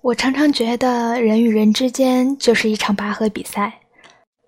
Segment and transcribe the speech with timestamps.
[0.00, 3.80] 我常常觉得人与人之间就是一场拔河比赛，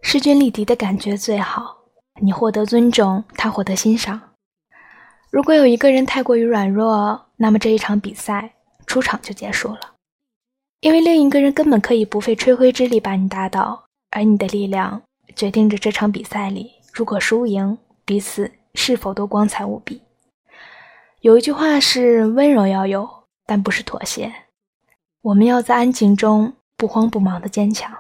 [0.03, 1.77] 势均力敌的感觉最好。
[2.21, 4.21] 你获得尊重，他获得欣赏。
[5.31, 8.55] 如果有一个人太过于软弱，那么这一场比赛
[8.87, 9.81] 出场就结束了，
[10.81, 15.03] 因为另一个人根本可以不费吹灰之力把你打倒，而你的力量
[15.35, 20.03] 决定着这场比赛里，如果输赢，彼此是否都光彩无比。
[21.21, 23.09] 有一句话是：温柔要有，
[23.47, 24.33] 但不是妥协。
[25.25, 27.91] 我们要在安静中不慌不忙的坚强。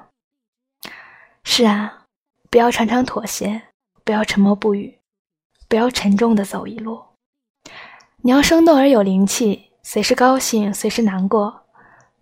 [1.42, 2.04] 是啊，
[2.50, 3.62] 不要常常妥协，
[4.04, 4.98] 不要沉默不语，
[5.66, 7.02] 不要沉重的走一路。
[8.20, 11.62] 你要生动而有灵气，随时高兴，随时难过，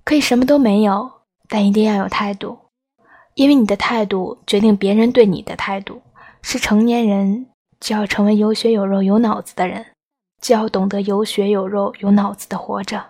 [0.05, 1.11] 可以什么都没有，
[1.49, 2.57] 但一定要有态度，
[3.35, 6.01] 因为你的态度决定别人对你的态度。
[6.43, 7.49] 是成年人
[7.81, 9.85] 就要成为有血有肉、有脑子的人，
[10.41, 13.05] 就要懂得有血有肉、有脑子的活着。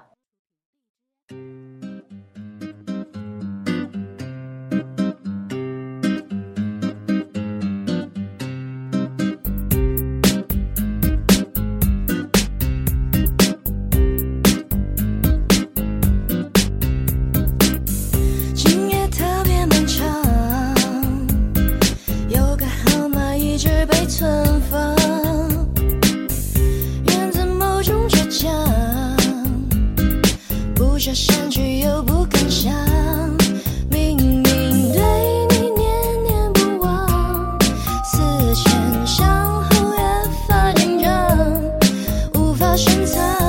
[24.32, 24.96] 远方
[27.06, 28.50] 源自某种倔强
[30.74, 32.72] 不舍删去又不敢想
[33.90, 34.42] 明明
[34.92, 35.02] 对
[35.50, 37.58] 你念念不忘
[38.02, 39.98] 思前想后越
[40.48, 41.12] 发紧张
[42.34, 43.41] 无法深藏。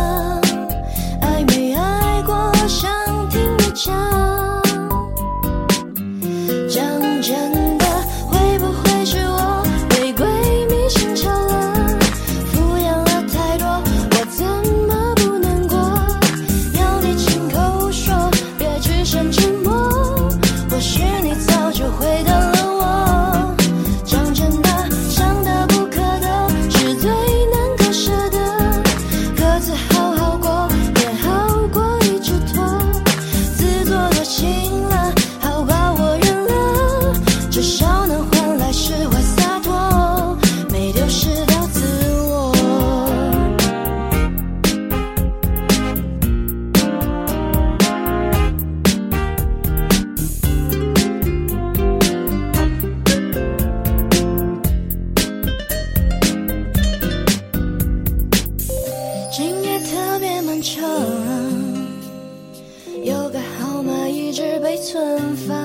[64.83, 65.55] 存放，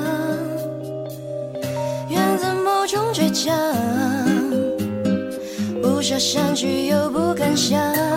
[2.09, 3.53] 源自某种倔强，
[5.83, 8.08] 不舍删去又不敢想。